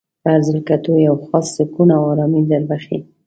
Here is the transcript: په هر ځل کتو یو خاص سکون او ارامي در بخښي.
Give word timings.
په 0.23 0.27
هر 0.33 0.41
ځل 0.47 0.59
کتو 0.69 0.91
یو 1.07 1.15
خاص 1.27 1.47
سکون 1.57 1.89
او 1.97 2.03
ارامي 2.11 2.41
در 2.49 2.63
بخښي. 2.69 2.97